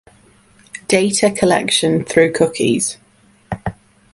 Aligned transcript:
Data 0.87 1.29
Collection 1.29 2.03
Through 2.03 2.31
Cookies 2.31 2.97